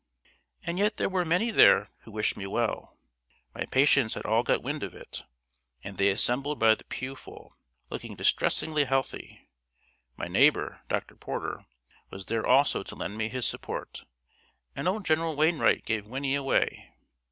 And 0.63 0.79
yet 0.79 0.97
there 0.97 1.09
were 1.09 1.23
many 1.25 1.51
there 1.51 1.87
who 1.99 2.11
wished 2.11 2.35
me 2.35 2.47
well. 2.47 2.97
My 3.53 3.67
patients 3.67 4.15
had 4.15 4.25
all 4.25 4.41
got 4.41 4.63
wind 4.63 4.81
of 4.81 4.95
it; 4.95 5.21
and 5.83 5.99
they 5.99 6.09
assembled 6.09 6.57
by 6.57 6.73
the 6.73 6.85
pew 6.85 7.15
full, 7.15 7.55
looking 7.91 8.15
distressingly 8.15 8.85
healthy. 8.85 9.47
My 10.17 10.27
neighbour, 10.27 10.81
Dr. 10.89 11.13
Porter, 11.15 11.67
was 12.09 12.25
there 12.25 12.43
also 12.47 12.81
to 12.81 12.95
lend 12.95 13.15
me 13.15 13.29
his 13.29 13.45
support, 13.45 14.03
and 14.75 14.87
old 14.87 15.05
General 15.05 15.35
Wainwright 15.35 15.85
gave 15.85 16.07
Winnie 16.07 16.33
away. 16.33 16.95